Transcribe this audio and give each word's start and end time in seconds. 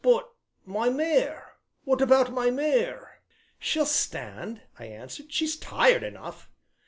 "But 0.03 0.33
my 0.65 0.89
mare, 0.89 1.57
what 1.83 2.01
about 2.01 2.33
my 2.33 2.49
mare?" 2.49 3.19
"She'll 3.59 3.85
stand," 3.85 4.61
I 4.79 4.85
answered; 4.85 5.31
"she's 5.31 5.55
tired 5.57 6.01
enough." 6.01 6.49